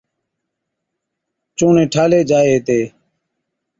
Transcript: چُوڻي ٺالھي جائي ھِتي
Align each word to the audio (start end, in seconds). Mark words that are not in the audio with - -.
چُوڻي 1.57 1.83
ٺالھي 1.93 2.21
جائي 2.29 2.49
ھِتي 2.55 2.81